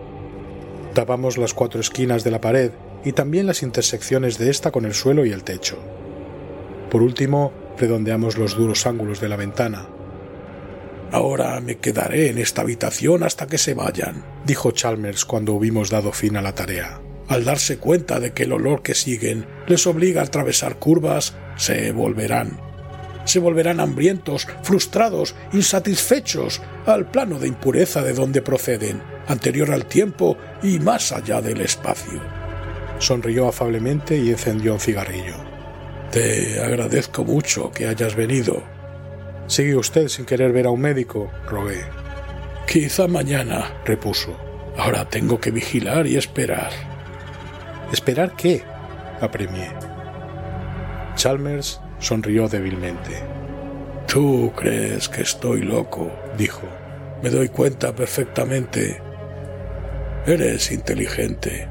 [0.95, 2.73] Tapamos las cuatro esquinas de la pared
[3.05, 5.79] y también las intersecciones de esta con el suelo y el techo.
[6.91, 9.87] Por último, redondeamos los duros ángulos de la ventana.
[11.13, 16.13] Ahora me quedaré en esta habitación hasta que se vayan, dijo Chalmers cuando hubimos dado
[16.13, 17.01] fin a la tarea.
[17.27, 21.91] Al darse cuenta de que el olor que siguen les obliga a atravesar curvas, se
[21.93, 22.61] volverán.
[23.25, 30.37] Se volverán hambrientos, frustrados, insatisfechos, al plano de impureza de donde proceden, anterior al tiempo
[30.63, 32.21] y más allá del espacio.
[32.99, 35.37] Sonrió afablemente y encendió un cigarrillo.
[36.11, 38.65] Te agradezco mucho que hayas venido,
[39.51, 41.81] Sigue usted sin querer ver a un médico, rogué.
[42.69, 44.37] Quizá mañana, repuso.
[44.79, 46.71] Ahora tengo que vigilar y esperar.
[47.93, 48.63] ¿Esperar qué?
[49.21, 49.73] apremié.
[51.17, 53.25] Chalmers sonrió débilmente.
[54.07, 56.69] Tú crees que estoy loco, dijo.
[57.21, 59.03] Me doy cuenta perfectamente.
[60.27, 61.67] Eres inteligente,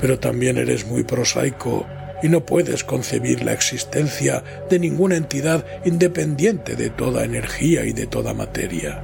[0.00, 1.86] pero también eres muy prosaico
[2.22, 8.06] y no puedes concebir la existencia de ninguna entidad independiente de toda energía y de
[8.06, 9.02] toda materia.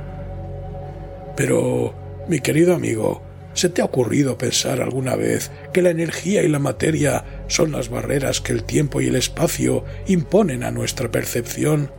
[1.37, 1.95] Pero,
[2.29, 3.23] mi querido amigo,
[3.55, 7.89] ¿se te ha ocurrido pensar alguna vez que la energía y la materia son las
[7.89, 11.91] barreras que el tiempo y el espacio imponen a nuestra percepción?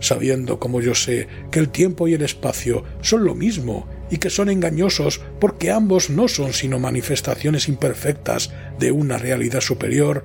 [0.00, 4.30] Sabiendo como yo sé que el tiempo y el espacio son lo mismo y que
[4.30, 10.24] son engañosos porque ambos no son sino manifestaciones imperfectas de una realidad superior,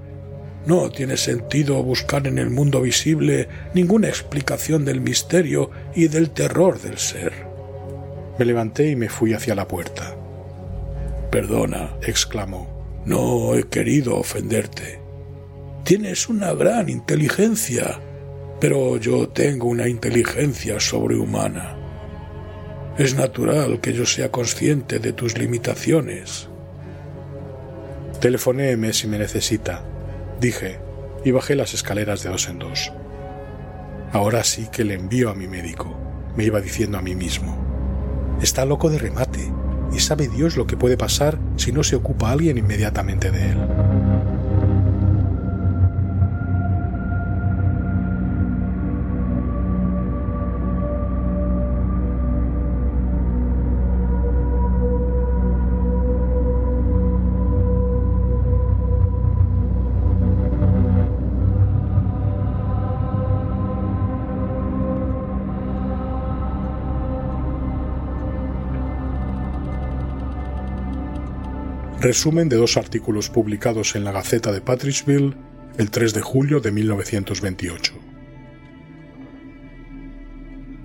[0.66, 6.82] no tiene sentido buscar en el mundo visible ninguna explicación del misterio y del terror
[6.82, 7.34] del ser.
[8.40, 10.16] Me levanté y me fui hacia la puerta.
[11.32, 15.00] Perdona, exclamó, no he querido ofenderte.
[15.84, 18.00] Tienes una gran inteligencia,
[18.60, 21.75] pero yo tengo una inteligencia sobrehumana.
[22.98, 26.48] Es natural que yo sea consciente de tus limitaciones.
[28.22, 29.84] Telefonéeme si me necesita,
[30.40, 30.80] dije,
[31.26, 32.94] y bajé las escaleras de dos en dos.
[34.14, 35.94] Ahora sí que le envío a mi médico,
[36.38, 37.58] me iba diciendo a mí mismo.
[38.42, 39.52] Está loco de remate,
[39.94, 43.58] y sabe Dios lo que puede pasar si no se ocupa alguien inmediatamente de él.
[72.06, 75.36] Resumen de dos artículos publicados en la Gaceta de Patricksville
[75.80, 77.94] el 3 de julio de 1928.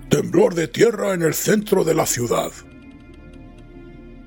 [0.09, 2.49] Temblor de tierra en el centro de la ciudad.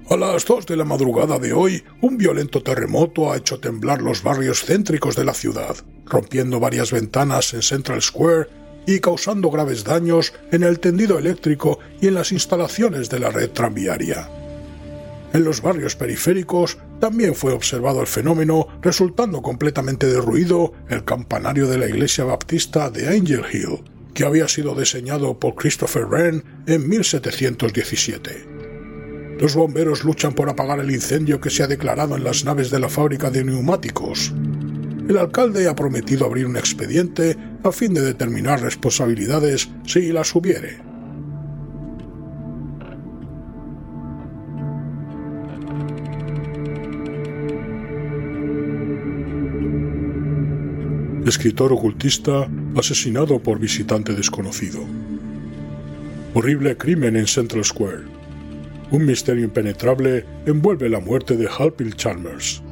[0.08, 4.22] A las dos de la madrugada de hoy, un violento terremoto ha hecho temblar los
[4.22, 5.74] barrios céntricos de la ciudad,
[6.04, 8.46] rompiendo varias ventanas en Central Square
[8.86, 13.50] y causando graves daños en el tendido eléctrico y en las instalaciones de la red
[13.50, 14.43] tranviaria.
[15.34, 21.76] En los barrios periféricos también fue observado el fenómeno, resultando completamente derruido el campanario de
[21.76, 23.82] la iglesia baptista de Angel Hill,
[24.14, 28.46] que había sido diseñado por Christopher Wren en 1717.
[29.40, 32.78] Los bomberos luchan por apagar el incendio que se ha declarado en las naves de
[32.78, 34.32] la fábrica de neumáticos.
[35.08, 40.93] El alcalde ha prometido abrir un expediente a fin de determinar responsabilidades si las hubiere.
[51.26, 54.80] Escritor ocultista asesinado por visitante desconocido.
[56.34, 58.02] Horrible crimen en Central Square.
[58.90, 62.62] Un misterio impenetrable envuelve la muerte de Halpil Chalmers.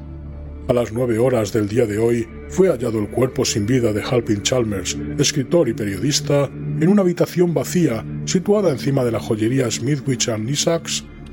[0.69, 4.03] A las nueve horas del día de hoy fue hallado el cuerpo sin vida de
[4.03, 10.29] Halpin Chalmers, escritor y periodista, en una habitación vacía situada encima de la joyería Smithwich
[10.29, 10.49] and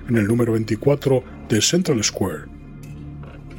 [0.09, 2.58] en el número 24 de Central Square.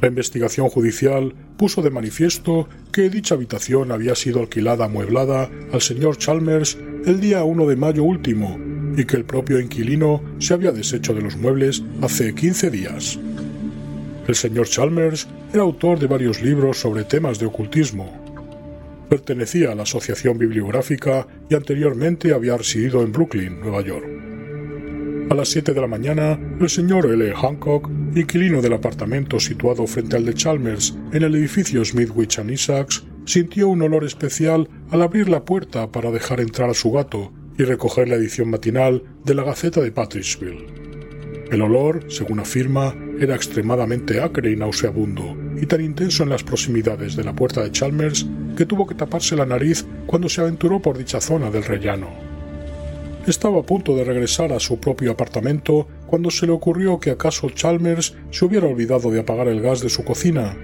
[0.01, 6.17] La investigación judicial puso de manifiesto que dicha habitación había sido alquilada amueblada al señor
[6.17, 6.75] Chalmers
[7.05, 8.59] el día 1 de mayo último
[8.97, 13.19] y que el propio inquilino se había deshecho de los muebles hace 15 días.
[14.27, 18.11] El señor Chalmers era autor de varios libros sobre temas de ocultismo.
[19.07, 24.30] Pertenecía a la Asociación Bibliográfica y anteriormente había residido en Brooklyn, Nueva York.
[25.31, 27.33] A las 7 de la mañana, el señor L.
[27.33, 33.05] Hancock, inquilino del apartamento situado frente al de Chalmers en el edificio Smithwich and Isaacs,
[33.23, 37.63] sintió un olor especial al abrir la puerta para dejar entrar a su gato y
[37.63, 40.65] recoger la edición matinal de la Gaceta de Patricksville.
[41.49, 47.15] El olor, según afirma, era extremadamente acre y nauseabundo, y tan intenso en las proximidades
[47.15, 48.27] de la puerta de Chalmers
[48.57, 52.30] que tuvo que taparse la nariz cuando se aventuró por dicha zona del rellano.
[53.27, 57.51] Estaba a punto de regresar a su propio apartamento cuando se le ocurrió que acaso
[57.51, 60.57] Chalmers se hubiera olvidado de apagar el gas de su cocina.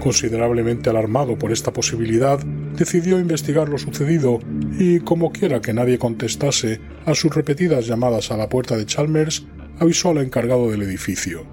[0.00, 4.38] Considerablemente alarmado por esta posibilidad, decidió investigar lo sucedido
[4.78, 9.44] y, como quiera que nadie contestase a sus repetidas llamadas a la puerta de Chalmers,
[9.78, 11.44] avisó al encargado del edificio.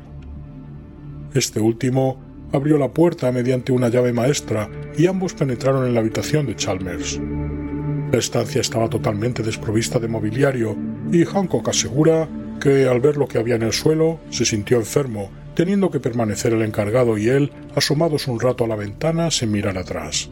[1.33, 2.21] Este último
[2.53, 7.19] abrió la puerta mediante una llave maestra y ambos penetraron en la habitación de Chalmers.
[8.11, 10.75] La estancia estaba totalmente desprovista de mobiliario
[11.11, 12.27] y Hancock asegura
[12.59, 16.53] que al ver lo que había en el suelo se sintió enfermo, teniendo que permanecer
[16.53, 20.29] el encargado y él asomados un rato a la ventana sin mirar atrás.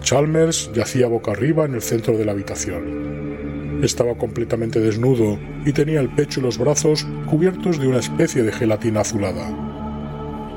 [0.00, 3.80] Chalmers yacía boca arriba en el centro de la habitación.
[3.84, 8.52] Estaba completamente desnudo y tenía el pecho y los brazos cubiertos de una especie de
[8.52, 9.50] gelatina azulada.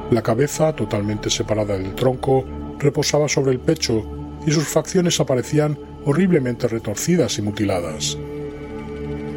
[0.09, 2.45] La cabeza, totalmente separada del tronco,
[2.79, 4.03] reposaba sobre el pecho
[4.45, 8.17] y sus facciones aparecían horriblemente retorcidas y mutiladas.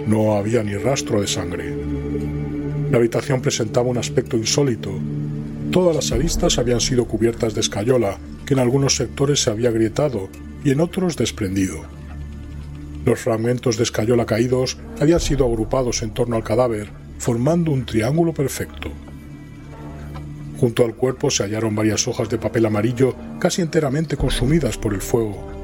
[0.07, 1.75] No había ni rastro de sangre.
[2.91, 4.93] La habitación presentaba un aspecto insólito.
[5.71, 10.29] Todas las aristas habían sido cubiertas de escayola, que en algunos sectores se había agrietado
[10.64, 11.83] y en otros desprendido.
[13.05, 18.33] Los fragmentos de escayola caídos habían sido agrupados en torno al cadáver, formando un triángulo
[18.33, 18.91] perfecto.
[20.59, 25.01] Junto al cuerpo se hallaron varias hojas de papel amarillo casi enteramente consumidas por el
[25.01, 25.58] fuego.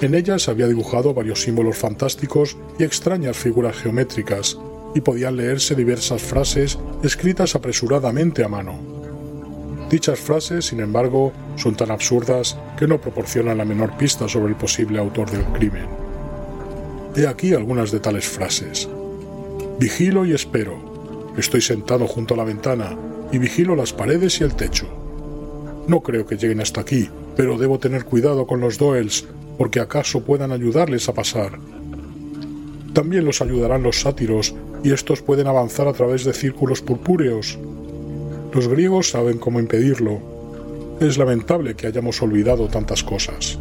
[0.00, 4.58] En ellas había dibujado varios símbolos fantásticos y extrañas figuras geométricas,
[4.94, 8.78] y podían leerse diversas frases escritas apresuradamente a mano.
[9.90, 14.56] Dichas frases, sin embargo, son tan absurdas que no proporcionan la menor pista sobre el
[14.56, 15.86] posible autor del crimen.
[17.16, 18.88] He aquí algunas de tales frases.
[19.78, 21.32] Vigilo y espero.
[21.36, 22.96] Estoy sentado junto a la ventana
[23.32, 24.86] y vigilo las paredes y el techo.
[25.88, 29.26] No creo que lleguen hasta aquí, pero debo tener cuidado con los Doels,
[29.60, 31.58] porque acaso puedan ayudarles a pasar.
[32.94, 37.58] También los ayudarán los sátiros, y estos pueden avanzar a través de círculos purpúreos.
[38.54, 40.18] Los griegos saben cómo impedirlo.
[40.98, 43.58] Es lamentable que hayamos olvidado tantas cosas.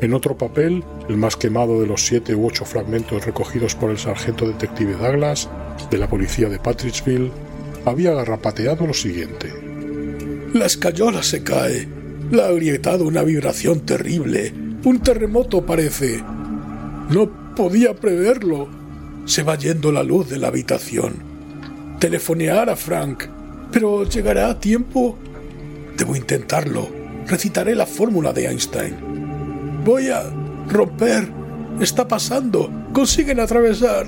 [0.00, 3.98] En otro papel, el más quemado de los siete u ocho fragmentos recogidos por el
[3.98, 5.48] sargento detective Douglas,
[5.90, 7.32] de la policía de Patricksville,
[7.84, 9.52] había garrapateado lo siguiente.
[10.54, 11.95] La escayola se cae.
[12.30, 14.52] La ha agrietado una vibración terrible.
[14.84, 16.22] Un terremoto parece.
[17.10, 18.68] No podía preverlo.
[19.26, 21.14] Se va yendo la luz de la habitación.
[22.00, 23.24] Telefonear a Frank.
[23.70, 25.16] Pero llegará a tiempo.
[25.96, 26.88] Debo intentarlo.
[27.26, 28.96] Recitaré la fórmula de Einstein.
[29.84, 30.24] Voy a
[30.68, 31.28] romper.
[31.80, 32.70] Está pasando.
[32.92, 34.06] Consiguen atravesar.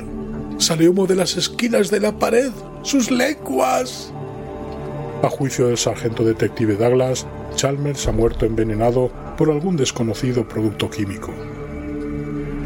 [0.59, 2.51] Sale humo de las esquinas de la pared.
[2.83, 4.12] ¡Sus lenguas!
[5.23, 7.27] A juicio del sargento detective Douglas,
[7.59, 11.35] Chalmers ha muerto envenenado por algún desconocido producto químico.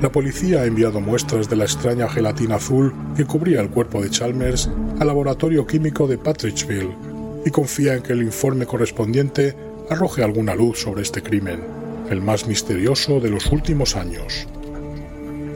[0.03, 4.11] La policía ha enviado muestras de la extraña gelatina azul que cubría el cuerpo de
[4.11, 4.69] Chalmers
[5.01, 6.95] al laboratorio químico de Patricksville
[7.47, 9.57] y confía en que el informe correspondiente
[9.89, 11.61] arroje alguna luz sobre este crimen,
[12.11, 14.47] el más misterioso de los últimos años.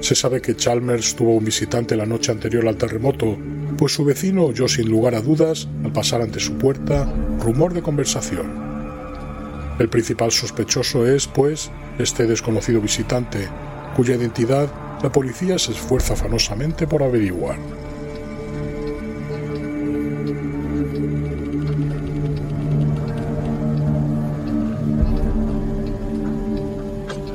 [0.01, 3.37] Se sabe que Chalmers tuvo un visitante la noche anterior al terremoto,
[3.76, 7.82] pues su vecino oyó sin lugar a dudas, al pasar ante su puerta, rumor de
[7.82, 8.65] conversación.
[9.78, 13.48] El principal sospechoso es, pues, este desconocido visitante,
[13.94, 14.70] cuya identidad
[15.02, 17.58] la policía se esfuerza afanosamente por averiguar.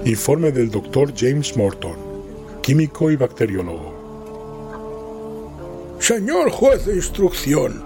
[0.05, 1.13] Informe del Dr.
[1.15, 2.11] James Morton
[2.61, 3.99] químico y bacteriólogo.
[5.99, 7.83] Señor juez de instrucción,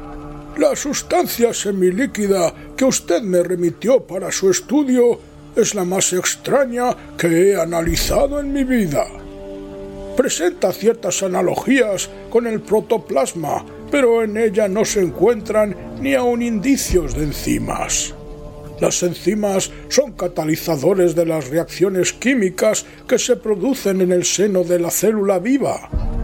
[0.58, 5.20] la sustancia semilíquida que usted me remitió para su estudio
[5.56, 9.06] es la más extraña que he analizado en mi vida.
[10.16, 17.16] Presenta ciertas analogías con el protoplasma, pero en ella no se encuentran ni aun indicios
[17.16, 18.14] de enzimas.
[18.80, 24.80] Las enzimas son catalizadores de las reacciones químicas que se producen en el seno de
[24.80, 26.15] la célula viva.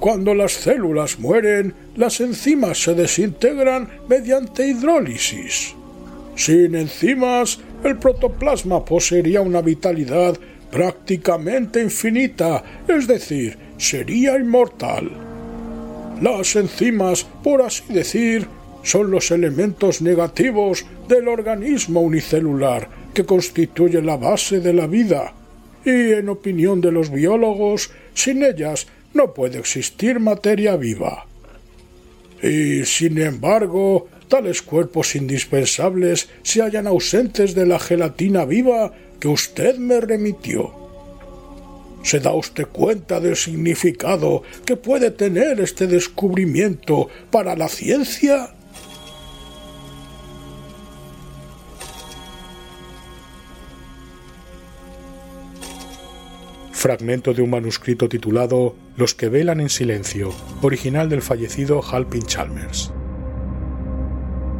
[0.00, 5.74] Cuando las células mueren, las enzimas se desintegran mediante hidrólisis.
[6.36, 10.36] Sin enzimas, el protoplasma poseería una vitalidad
[10.70, 15.10] prácticamente infinita, es decir, sería inmortal.
[16.20, 18.46] Las enzimas, por así decir,
[18.82, 25.32] son los elementos negativos del organismo unicelular que constituye la base de la vida,
[25.84, 31.26] y en opinión de los biólogos, sin ellas no puede existir materia viva.
[32.42, 39.76] Y sin embargo, tales cuerpos indispensables se hallan ausentes de la gelatina viva que usted
[39.76, 40.72] me remitió.
[42.02, 48.53] ¿Se da usted cuenta del significado que puede tener este descubrimiento para la ciencia?
[56.84, 62.92] Fragmento de un manuscrito titulado Los que velan en silencio, original del fallecido Halpin Chalmers.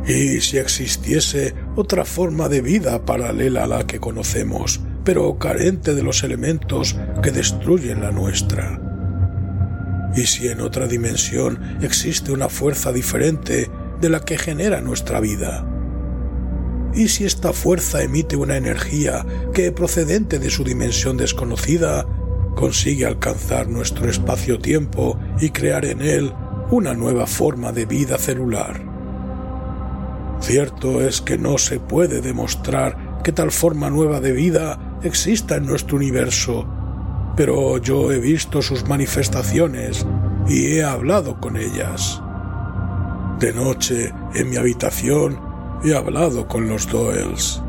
[0.07, 6.03] ¿Y si existiese otra forma de vida paralela a la que conocemos, pero carente de
[6.03, 8.81] los elementos que destruyen la nuestra?
[10.16, 13.70] ¿Y si en otra dimensión existe una fuerza diferente
[14.01, 15.66] de la que genera nuestra vida?
[16.95, 22.07] ¿Y si esta fuerza emite una energía que, procedente de su dimensión desconocida,
[22.55, 26.32] consigue alcanzar nuestro espacio-tiempo y crear en él
[26.70, 28.80] una nueva forma de vida celular?
[30.40, 35.66] Cierto es que no se puede demostrar que tal forma nueva de vida exista en
[35.66, 36.66] nuestro universo,
[37.36, 40.07] pero yo he visto sus manifestaciones
[40.47, 42.20] y he hablado con ellas.
[43.40, 47.62] De noche, en mi habitación, he hablado con los Doels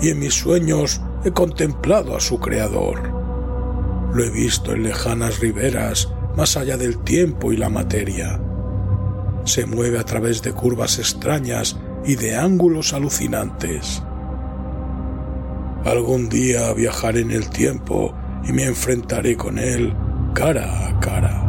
[0.00, 3.12] y en mis sueños he contemplado a su creador.
[4.14, 8.40] Lo he visto en lejanas riberas, más allá del tiempo y la materia.
[9.44, 14.02] Se mueve a través de curvas extrañas y de ángulos alucinantes.
[15.84, 19.94] Algún día viajaré en el tiempo y me enfrentaré con él
[20.34, 21.45] cara a cara.